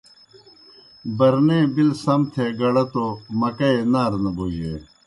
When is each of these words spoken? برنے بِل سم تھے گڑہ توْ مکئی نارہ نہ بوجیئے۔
برنے 1.17 1.59
بِل 1.73 1.89
سم 2.03 2.21
تھے 2.31 2.45
گڑہ 2.59 2.83
توْ 2.93 3.05
مکئی 3.39 3.77
نارہ 3.91 4.17
نہ 4.23 4.31
بوجیئے۔ 4.35 4.75